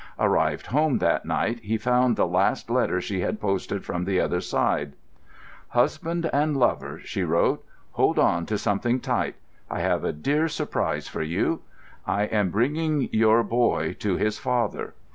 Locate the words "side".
4.41-4.93